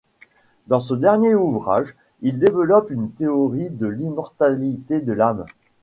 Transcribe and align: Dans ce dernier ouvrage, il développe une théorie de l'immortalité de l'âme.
Dans 0.65 0.79
ce 0.79 0.95
dernier 0.95 1.35
ouvrage, 1.35 1.93
il 2.23 2.39
développe 2.39 2.89
une 2.89 3.11
théorie 3.11 3.69
de 3.69 3.85
l'immortalité 3.85 4.99
de 4.99 5.13
l'âme. 5.13 5.45